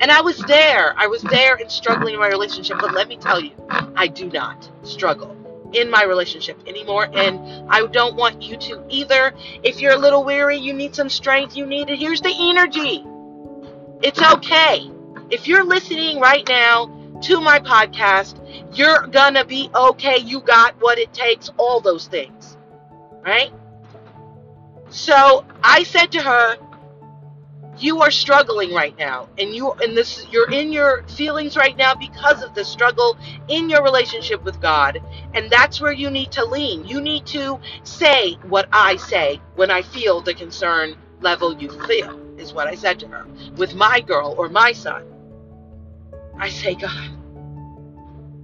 and 0.00 0.10
I 0.10 0.20
was 0.22 0.38
there. 0.38 0.94
I 0.96 1.06
was 1.06 1.22
there 1.22 1.56
and 1.56 1.70
struggling 1.70 2.14
in 2.14 2.20
my 2.20 2.28
relationship. 2.28 2.78
But 2.80 2.94
let 2.94 3.06
me 3.06 3.16
tell 3.16 3.40
you, 3.40 3.52
I 3.68 4.06
do 4.06 4.30
not 4.30 4.68
struggle 4.82 5.36
in 5.72 5.90
my 5.90 6.04
relationship 6.04 6.58
anymore. 6.66 7.08
And 7.12 7.70
I 7.70 7.86
don't 7.86 8.16
want 8.16 8.42
you 8.42 8.56
to 8.56 8.82
either. 8.88 9.34
If 9.62 9.80
you're 9.80 9.92
a 9.92 9.98
little 9.98 10.24
weary, 10.24 10.56
you 10.56 10.72
need 10.72 10.94
some 10.94 11.08
strength, 11.08 11.56
you 11.56 11.66
need 11.66 11.90
it. 11.90 11.98
Here's 11.98 12.20
the 12.20 12.34
energy. 12.34 13.04
It's 14.02 14.22
okay. 14.22 14.90
If 15.30 15.46
you're 15.46 15.64
listening 15.64 16.18
right 16.18 16.48
now 16.48 17.18
to 17.22 17.40
my 17.40 17.60
podcast, 17.60 18.38
you're 18.76 19.06
gonna 19.06 19.44
be 19.44 19.70
okay. 19.74 20.16
You 20.18 20.40
got 20.40 20.74
what 20.80 20.98
it 20.98 21.12
takes, 21.12 21.50
all 21.58 21.80
those 21.80 22.06
things. 22.08 22.56
Right? 23.22 23.52
So 24.88 25.44
I 25.62 25.82
said 25.82 26.10
to 26.12 26.22
her, 26.22 26.56
you 27.82 28.02
are 28.02 28.10
struggling 28.10 28.72
right 28.72 28.96
now 28.98 29.28
and 29.38 29.54
you 29.54 29.72
and 29.74 29.96
this 29.96 30.26
you're 30.30 30.50
in 30.50 30.72
your 30.72 31.02
feelings 31.04 31.56
right 31.56 31.76
now 31.76 31.94
because 31.94 32.42
of 32.42 32.54
the 32.54 32.64
struggle 32.64 33.16
in 33.48 33.70
your 33.70 33.82
relationship 33.82 34.42
with 34.44 34.60
God 34.60 35.00
and 35.34 35.50
that's 35.50 35.80
where 35.80 35.92
you 35.92 36.10
need 36.10 36.30
to 36.32 36.44
lean. 36.44 36.84
You 36.84 37.00
need 37.00 37.26
to 37.26 37.58
say 37.82 38.34
what 38.48 38.68
I 38.72 38.96
say 38.96 39.40
when 39.54 39.70
I 39.70 39.82
feel 39.82 40.20
the 40.20 40.34
concern 40.34 40.96
level 41.20 41.60
you 41.60 41.70
feel 41.86 42.18
is 42.38 42.52
what 42.52 42.66
I 42.66 42.74
said 42.74 42.98
to 43.00 43.08
her. 43.08 43.26
With 43.56 43.74
my 43.74 44.00
girl 44.00 44.34
or 44.36 44.48
my 44.48 44.72
son 44.72 45.04
I 46.38 46.48
say 46.48 46.74
God 46.74 47.10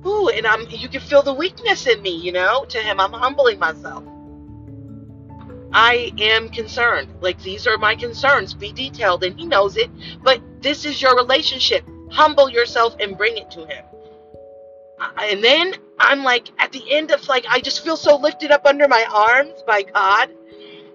ooh 0.06 0.28
and 0.28 0.46
I'm 0.46 0.66
you 0.70 0.88
can 0.88 1.00
feel 1.00 1.22
the 1.22 1.34
weakness 1.34 1.86
in 1.86 2.00
me 2.02 2.16
you 2.16 2.32
know 2.32 2.64
to 2.66 2.78
him. 2.78 3.00
I'm 3.00 3.12
humbling 3.12 3.58
myself 3.58 4.02
I 5.78 6.10
am 6.18 6.48
concerned. 6.48 7.12
Like, 7.20 7.38
these 7.42 7.66
are 7.66 7.76
my 7.76 7.94
concerns. 7.94 8.54
Be 8.54 8.72
detailed, 8.72 9.22
and 9.24 9.38
he 9.38 9.44
knows 9.44 9.76
it. 9.76 9.90
But 10.22 10.40
this 10.62 10.86
is 10.86 11.02
your 11.02 11.14
relationship. 11.14 11.84
Humble 12.10 12.48
yourself 12.48 12.96
and 12.98 13.14
bring 13.14 13.36
it 13.36 13.50
to 13.50 13.66
him. 13.66 13.84
And 15.18 15.44
then 15.44 15.74
I'm 15.98 16.24
like, 16.24 16.48
at 16.58 16.72
the 16.72 16.82
end 16.90 17.10
of 17.10 17.28
like, 17.28 17.44
I 17.50 17.60
just 17.60 17.84
feel 17.84 17.98
so 17.98 18.16
lifted 18.16 18.50
up 18.50 18.64
under 18.64 18.88
my 18.88 19.04
arms 19.12 19.62
by 19.66 19.82
God 19.82 20.30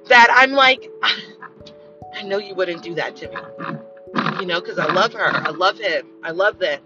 that 0.07 0.29
I'm 0.31 0.53
like, 0.53 0.89
I 2.15 2.23
know 2.23 2.39
you 2.39 2.55
wouldn't 2.55 2.81
do 2.81 2.95
that 2.95 3.15
to 3.17 3.29
me. 3.29 4.39
You 4.39 4.47
know, 4.47 4.61
because 4.61 4.79
I 4.79 4.91
love 4.91 5.13
her. 5.13 5.27
I 5.27 5.51
love 5.51 5.77
him. 5.77 6.07
I 6.23 6.31
love 6.31 6.57
them. 6.57 6.81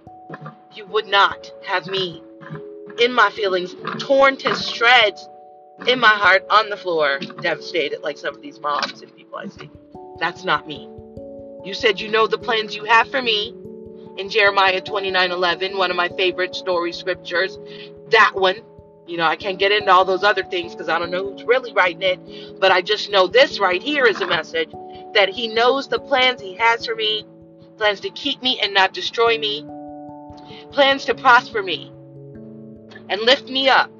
You 0.73 0.85
would 0.87 1.07
not 1.07 1.49
have 1.65 1.87
me 1.87 2.21
in 2.99 3.13
my 3.13 3.29
feelings, 3.29 3.73
torn 3.99 4.35
to 4.37 4.53
shreds 4.53 5.29
in 5.87 5.99
my 5.99 6.07
heart 6.07 6.45
on 6.49 6.69
the 6.69 6.77
floor, 6.77 7.19
devastated 7.41 8.01
like 8.01 8.17
some 8.17 8.35
of 8.35 8.41
these 8.41 8.59
moms 8.59 9.01
and 9.01 9.15
people 9.15 9.37
I 9.37 9.47
see. 9.47 9.69
That's 10.19 10.43
not 10.43 10.67
me. 10.67 10.89
You 11.63 11.73
said 11.73 11.99
you 11.99 12.09
know 12.09 12.27
the 12.27 12.37
plans 12.37 12.75
you 12.75 12.85
have 12.85 13.09
for 13.09 13.21
me 13.21 13.53
in 14.17 14.29
Jeremiah 14.29 14.81
29 14.81 15.31
11, 15.31 15.77
one 15.77 15.91
of 15.91 15.97
my 15.97 16.09
favorite 16.09 16.55
story 16.55 16.93
scriptures. 16.93 17.57
That 18.11 18.33
one. 18.35 18.57
You 19.07 19.17
know, 19.17 19.27
I 19.27 19.35
can't 19.35 19.59
get 19.59 19.71
into 19.71 19.91
all 19.91 20.03
those 20.03 20.23
other 20.23 20.43
things 20.43 20.71
because 20.71 20.89
I 20.89 20.97
don't 20.97 21.11
know 21.11 21.29
who's 21.29 21.43
really 21.43 21.71
writing 21.73 22.01
it, 22.01 22.59
but 22.59 22.71
I 22.71 22.81
just 22.81 23.11
know 23.11 23.27
this 23.27 23.59
right 23.59 23.79
here 23.83 24.07
is 24.07 24.19
a 24.19 24.25
message 24.25 24.71
that 25.13 25.29
He 25.29 25.47
knows 25.47 25.87
the 25.87 25.99
plans 25.99 26.41
He 26.41 26.55
has 26.55 26.87
for 26.87 26.95
me, 26.95 27.23
plans 27.77 27.99
to 27.99 28.09
keep 28.09 28.41
me 28.41 28.59
and 28.59 28.73
not 28.73 28.93
destroy 28.95 29.37
me, 29.37 29.63
plans 30.71 31.05
to 31.05 31.13
prosper 31.13 31.61
me 31.61 31.91
and 33.09 33.21
lift 33.21 33.47
me 33.47 33.69
up 33.69 33.91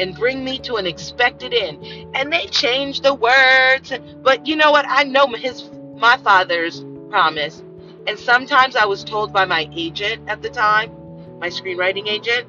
and 0.00 0.16
bring 0.16 0.42
me 0.42 0.58
to 0.60 0.76
an 0.76 0.86
expected 0.86 1.52
end. 1.52 1.84
And 2.14 2.32
they 2.32 2.46
changed 2.46 3.02
the 3.02 3.14
words. 3.14 3.92
But 4.22 4.46
you 4.46 4.56
know 4.56 4.70
what? 4.70 4.86
I 4.88 5.04
know 5.04 5.26
his 5.28 5.70
my 5.96 6.16
father's 6.16 6.84
promise. 7.10 7.62
And 8.06 8.18
sometimes 8.18 8.74
I 8.74 8.86
was 8.86 9.04
told 9.04 9.32
by 9.32 9.44
my 9.44 9.68
agent 9.72 10.28
at 10.28 10.42
the 10.42 10.48
time, 10.48 10.90
my 11.38 11.48
screenwriting 11.48 12.08
agent, 12.08 12.48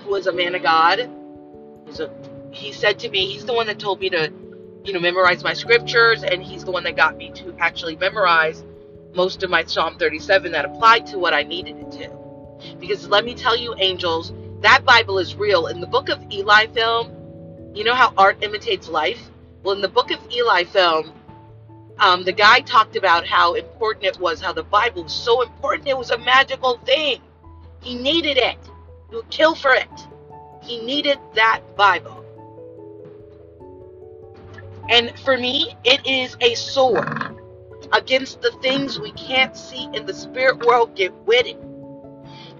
who 0.00 0.10
was 0.10 0.26
a 0.26 0.32
man 0.32 0.54
of 0.54 0.62
God. 0.62 1.08
He's 1.86 2.00
a, 2.00 2.10
he 2.50 2.72
said 2.72 2.98
to 3.00 3.08
me, 3.08 3.30
he's 3.30 3.44
the 3.44 3.54
one 3.54 3.66
that 3.68 3.78
told 3.78 4.00
me 4.00 4.10
to, 4.10 4.32
you 4.84 4.92
know, 4.92 5.00
memorize 5.00 5.44
my 5.44 5.54
scriptures, 5.54 6.24
and 6.24 6.42
he's 6.42 6.64
the 6.64 6.72
one 6.72 6.82
that 6.84 6.96
got 6.96 7.16
me 7.16 7.30
to 7.36 7.54
actually 7.60 7.96
memorize 7.96 8.64
most 9.14 9.42
of 9.42 9.50
my 9.50 9.64
Psalm 9.64 9.96
37 9.98 10.52
that 10.52 10.64
applied 10.64 11.06
to 11.06 11.18
what 11.18 11.32
I 11.32 11.44
needed 11.44 11.76
it 11.78 11.92
to. 11.92 12.10
Because 12.80 13.08
let 13.08 13.24
me 13.24 13.34
tell 13.34 13.56
you, 13.56 13.74
angels, 13.78 14.32
that 14.60 14.84
Bible 14.84 15.18
is 15.18 15.34
real. 15.34 15.66
In 15.66 15.80
the 15.80 15.86
book 15.86 16.08
of 16.08 16.20
Eli 16.32 16.66
film, 16.68 17.12
you 17.74 17.84
know 17.84 17.94
how 17.94 18.12
art 18.16 18.42
imitates 18.42 18.88
life? 18.88 19.30
Well, 19.62 19.74
in 19.74 19.80
the 19.80 19.88
book 19.88 20.10
of 20.10 20.18
Eli 20.32 20.64
film, 20.64 21.12
um, 21.98 22.24
the 22.24 22.32
guy 22.32 22.60
talked 22.60 22.96
about 22.96 23.26
how 23.26 23.54
important 23.54 24.04
it 24.04 24.20
was, 24.20 24.40
how 24.40 24.52
the 24.52 24.62
Bible 24.62 25.04
was 25.04 25.12
so 25.12 25.42
important. 25.42 25.88
It 25.88 25.96
was 25.96 26.10
a 26.10 26.18
magical 26.18 26.78
thing. 26.78 27.20
He 27.80 27.94
needed 27.96 28.36
it. 28.36 28.58
He 29.10 29.16
would 29.16 29.30
kill 29.30 29.54
for 29.54 29.72
it. 29.72 29.88
He 30.62 30.80
needed 30.80 31.18
that 31.34 31.60
Bible. 31.76 32.24
And 34.88 35.12
for 35.20 35.36
me, 35.36 35.76
it 35.84 36.06
is 36.06 36.36
a 36.40 36.54
sword 36.54 37.36
against 37.92 38.42
the 38.42 38.52
things 38.62 38.98
we 38.98 39.12
can't 39.12 39.56
see 39.56 39.88
in 39.92 40.06
the 40.06 40.14
spirit 40.14 40.64
world. 40.64 40.94
Get 40.96 41.12
with 41.26 41.46
it. 41.46 41.58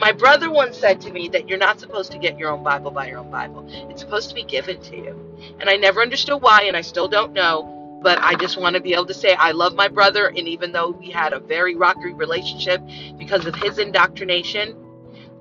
My 0.01 0.13
brother 0.13 0.51
once 0.51 0.79
said 0.79 1.01
to 1.03 1.13
me 1.13 1.29
that 1.29 1.49
you're 1.49 1.59
not 1.59 1.81
supposed 1.81 2.13
to 2.13 2.19
get 2.19 2.39
your 2.39 2.51
own 2.51 2.63
Bible 2.63 2.91
by 2.93 3.09
your 3.09 3.19
own 3.19 3.31
Bible. 3.31 3.67
It's 3.91 4.01
supposed 4.01 4.29
to 4.29 4.35
be 4.35 4.45
given 4.45 4.81
to 4.83 4.97
you. 4.97 5.39
And 5.61 5.69
I 5.69 5.77
never 5.77 6.01
understood 6.01 6.41
why, 6.41 6.63
and 6.63 6.77
I 6.77 6.83
still 6.83 7.09
don't 7.09 7.33
know. 7.33 8.01
But 8.01 8.19
I 8.19 8.35
just 8.37 8.61
want 8.61 8.77
to 8.77 8.81
be 8.81 8.93
able 8.93 9.07
to 9.07 9.15
say 9.15 9.35
I 9.35 9.51
love 9.51 9.75
my 9.75 9.89
brother, 9.89 10.29
and 10.29 10.47
even 10.47 10.71
though 10.71 10.91
we 10.91 11.11
had 11.11 11.33
a 11.33 11.41
very 11.41 11.75
rocky 11.75 12.13
relationship 12.13 12.81
because 13.19 13.45
of 13.45 13.57
his 13.57 13.79
indoctrination, 13.79 14.77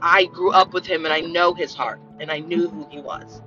I 0.01 0.25
grew 0.25 0.51
up 0.51 0.73
with 0.73 0.85
him 0.85 1.05
and 1.05 1.13
I 1.13 1.21
know 1.21 1.53
his 1.53 1.73
heart 1.73 1.99
and 2.19 2.31
I 2.31 2.39
knew 2.39 2.67
who 2.67 2.87
he 2.89 2.99
was. 2.99 3.41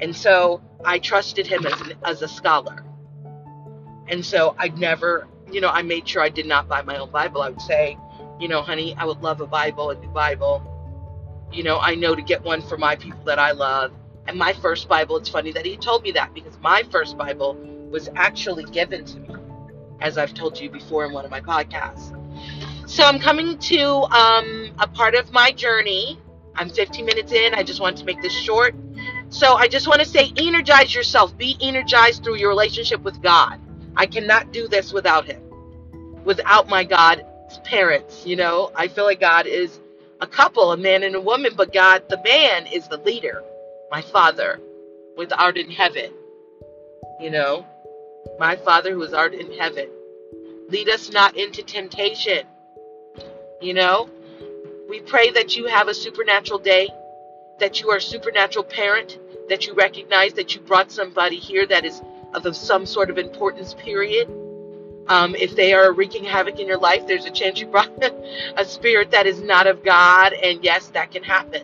And 0.00 0.14
so 0.14 0.60
I 0.84 0.98
trusted 0.98 1.46
him 1.46 1.66
as, 1.66 1.80
an, 1.80 1.92
as 2.04 2.22
a 2.22 2.28
scholar. 2.28 2.84
And 4.08 4.24
so 4.24 4.54
I 4.58 4.68
never, 4.68 5.26
you 5.50 5.60
know, 5.60 5.68
I 5.68 5.82
made 5.82 6.08
sure 6.08 6.22
I 6.22 6.28
did 6.28 6.46
not 6.46 6.68
buy 6.68 6.82
my 6.82 6.96
own 6.96 7.10
Bible. 7.10 7.42
I 7.42 7.50
would 7.50 7.60
say, 7.60 7.98
you 8.40 8.48
know, 8.48 8.62
honey, 8.62 8.94
I 8.98 9.04
would 9.04 9.20
love 9.22 9.40
a 9.40 9.46
Bible, 9.46 9.90
a 9.90 9.94
new 9.96 10.08
Bible. 10.08 10.62
You 11.52 11.62
know, 11.62 11.78
I 11.78 11.94
know 11.94 12.14
to 12.14 12.22
get 12.22 12.42
one 12.42 12.62
for 12.62 12.76
my 12.78 12.96
people 12.96 13.22
that 13.24 13.38
I 13.38 13.52
love. 13.52 13.92
And 14.26 14.38
my 14.38 14.52
first 14.52 14.88
Bible, 14.88 15.16
it's 15.16 15.28
funny 15.28 15.52
that 15.52 15.64
he 15.64 15.76
told 15.76 16.02
me 16.02 16.12
that 16.12 16.34
because 16.34 16.58
my 16.60 16.82
first 16.90 17.16
Bible 17.16 17.54
was 17.90 18.08
actually 18.16 18.64
given 18.64 19.04
to 19.06 19.18
me, 19.20 19.30
as 20.00 20.18
I've 20.18 20.34
told 20.34 20.60
you 20.60 20.70
before 20.70 21.04
in 21.06 21.12
one 21.12 21.24
of 21.24 21.30
my 21.30 21.40
podcasts. 21.40 22.14
So 22.86 23.04
I'm 23.04 23.18
coming 23.18 23.58
to 23.58 23.84
um, 24.14 24.70
a 24.78 24.86
part 24.86 25.14
of 25.14 25.32
my 25.32 25.50
journey. 25.52 26.18
I'm 26.54 26.68
15 26.70 27.04
minutes 27.06 27.32
in. 27.32 27.54
I 27.54 27.62
just 27.62 27.80
wanted 27.80 27.98
to 27.98 28.04
make 28.04 28.20
this 28.22 28.32
short. 28.34 28.74
So 29.30 29.54
I 29.54 29.68
just 29.68 29.88
want 29.88 30.00
to 30.00 30.06
say, 30.06 30.32
energize 30.36 30.94
yourself. 30.94 31.36
Be 31.36 31.56
energized 31.60 32.24
through 32.24 32.36
your 32.36 32.48
relationship 32.48 33.02
with 33.02 33.22
God. 33.22 33.60
I 33.96 34.06
cannot 34.06 34.52
do 34.52 34.68
this 34.68 34.92
without 34.92 35.26
Him, 35.26 35.42
without 36.24 36.68
my 36.68 36.84
God's 36.84 37.22
parents. 37.64 38.26
You 38.26 38.36
know, 38.36 38.70
I 38.74 38.88
feel 38.88 39.04
like 39.04 39.20
God 39.20 39.46
is 39.46 39.80
a 40.20 40.26
couple, 40.26 40.72
a 40.72 40.76
man 40.76 41.02
and 41.02 41.14
a 41.14 41.20
woman, 41.20 41.52
but 41.56 41.72
God, 41.72 42.02
the 42.08 42.20
man, 42.24 42.66
is 42.66 42.88
the 42.88 42.98
leader, 42.98 43.42
my 43.90 44.02
Father, 44.02 44.60
with 45.16 45.32
art 45.32 45.56
in 45.56 45.70
heaven. 45.70 46.12
You 47.20 47.30
know, 47.30 47.66
my 48.38 48.56
Father 48.56 48.92
who 48.92 49.02
is 49.02 49.14
art 49.14 49.34
in 49.34 49.52
heaven. 49.52 49.88
Lead 50.68 50.88
us 50.88 51.10
not 51.10 51.36
into 51.36 51.62
temptation. 51.62 52.46
You 53.60 53.74
know, 53.74 54.10
we 54.88 55.00
pray 55.00 55.30
that 55.30 55.56
you 55.56 55.66
have 55.66 55.88
a 55.88 55.94
supernatural 55.94 56.58
day, 56.58 56.88
that 57.58 57.80
you 57.80 57.90
are 57.90 57.96
a 57.96 58.02
supernatural 58.02 58.64
parent, 58.64 59.18
that 59.48 59.66
you 59.66 59.74
recognize 59.74 60.34
that 60.34 60.54
you 60.54 60.60
brought 60.60 60.92
somebody 60.92 61.36
here 61.36 61.66
that 61.66 61.84
is 61.84 62.02
of 62.34 62.54
some 62.54 62.86
sort 62.86 63.10
of 63.10 63.18
importance, 63.18 63.74
period. 63.74 64.28
Um, 65.08 65.34
if 65.34 65.56
they 65.56 65.72
are 65.72 65.92
wreaking 65.92 66.24
havoc 66.24 66.60
in 66.60 66.66
your 66.66 66.78
life, 66.78 67.06
there's 67.06 67.24
a 67.24 67.30
chance 67.30 67.60
you 67.60 67.66
brought 67.66 67.90
a 68.56 68.64
spirit 68.64 69.10
that 69.10 69.26
is 69.26 69.40
not 69.40 69.66
of 69.66 69.84
God. 69.84 70.32
And 70.34 70.62
yes, 70.62 70.88
that 70.88 71.10
can 71.10 71.22
happen 71.22 71.62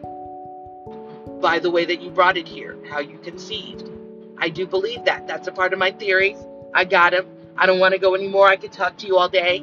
by 1.41 1.59
the 1.59 1.71
way 1.71 1.85
that 1.85 2.01
you 2.01 2.11
brought 2.11 2.39
it 2.39 2.49
here, 2.49 2.79
how 2.89 3.01
you 3.01 3.19
conceived. 3.19 3.91
I 4.39 4.49
do 4.49 4.67
believe 4.67 5.05
that. 5.05 5.27
That's 5.27 5.47
a 5.47 5.53
part 5.53 5.73
of 5.75 5.79
my 5.79 5.91
theories. 5.91 6.39
I 6.75 6.85
got 6.85 7.13
him. 7.13 7.27
I 7.57 7.67
don't 7.67 7.79
want 7.79 7.93
to 7.93 7.99
go 8.01 8.15
anymore. 8.15 8.49
I 8.49 8.57
could 8.57 8.73
talk 8.73 8.97
to 8.99 9.07
you 9.07 9.19
all 9.19 9.29
day. 9.29 9.63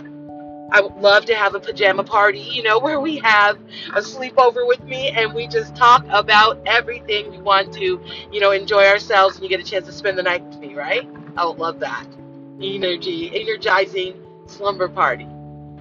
I 0.71 0.79
would 0.79 0.95
love 0.95 1.25
to 1.25 1.35
have 1.35 1.55
a 1.55 1.59
pajama 1.59 2.03
party, 2.03 2.39
you 2.39 2.63
know, 2.63 2.79
where 2.85 3.00
we 3.00 3.17
have 3.17 3.57
a 3.93 4.00
sleepover 4.00 4.67
with 4.67 4.83
me 4.83 5.09
and 5.09 5.33
we 5.33 5.47
just 5.47 5.75
talk 5.75 6.05
about 6.09 6.61
everything 6.65 7.31
we 7.31 7.39
want 7.39 7.73
to, 7.73 8.00
you 8.31 8.39
know, 8.39 8.51
enjoy 8.51 8.85
ourselves 8.85 9.35
and 9.35 9.44
you 9.44 9.50
get 9.50 9.59
a 9.59 9.70
chance 9.70 9.85
to 9.87 9.91
spend 9.91 10.17
the 10.17 10.24
night 10.24 10.44
with 10.44 10.59
me, 10.59 10.75
right? 10.75 11.09
I 11.35 11.46
would 11.46 11.57
love 11.57 11.79
that. 11.79 12.05
Energy, 12.61 13.31
energizing 13.33 14.21
slumber 14.45 14.87
party. 14.87 15.27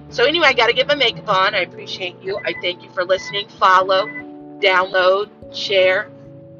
So 0.09 0.25
anyway, 0.25 0.47
I 0.47 0.53
got 0.53 0.67
to 0.67 0.73
get 0.73 0.87
my 0.87 0.95
makeup 0.95 1.29
on. 1.29 1.55
I 1.55 1.59
appreciate 1.59 2.21
you. 2.21 2.37
I 2.45 2.53
thank 2.61 2.83
you 2.83 2.89
for 2.89 3.05
listening. 3.05 3.47
Follow, 3.59 4.07
download, 4.59 5.29
share, 5.55 6.09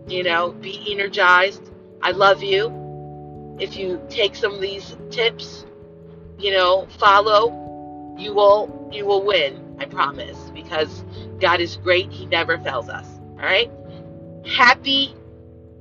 you 0.08 0.24
know, 0.24 0.52
be 0.52 0.86
energized. 0.90 1.62
I 2.02 2.12
love 2.12 2.42
you. 2.44 3.58
If 3.60 3.76
you 3.76 4.02
take 4.10 4.36
some 4.36 4.54
of 4.54 4.62
these 4.62 4.96
tips, 5.10 5.66
you 6.40 6.52
know, 6.52 6.88
follow, 6.98 8.16
you 8.18 8.34
will 8.34 8.90
you 8.92 9.06
will 9.06 9.24
win. 9.24 9.76
I 9.80 9.86
promise 9.86 10.38
because 10.54 11.04
God 11.40 11.60
is 11.60 11.78
great. 11.78 12.12
He 12.12 12.26
never 12.26 12.58
fails 12.60 12.90
us. 12.90 13.08
All 13.32 13.38
right. 13.38 13.72
Happy 14.46 15.16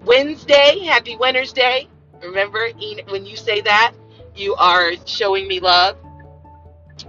Wednesday. 0.05 0.81
Happy 0.85 1.17
Winter's 1.17 1.53
Day. 1.53 1.89
Remember, 2.23 2.69
when 3.09 3.27
you 3.27 3.37
say 3.37 3.61
that, 3.63 3.93
you 4.41 4.55
are 4.57 4.93
showing 5.07 5.47
me 5.47 5.61
love 5.61 5.97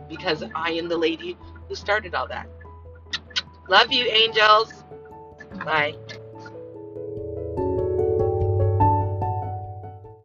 because 0.09 0.43
I 0.53 0.71
am 0.71 0.89
the 0.89 0.97
lady 0.97 1.37
who 1.67 1.75
started 1.75 2.13
all 2.13 2.27
that. 2.27 2.47
Love 3.69 3.91
you, 3.91 4.05
angels. 4.05 4.83
Bye. 5.65 5.95